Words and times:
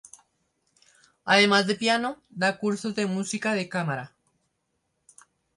Además 1.25 1.67
de 1.67 1.75
piano, 1.75 2.17
da 2.39 2.57
cursos 2.57 2.95
de 2.95 3.05
música 3.05 3.53
de 3.53 3.69
cámara. 3.69 4.13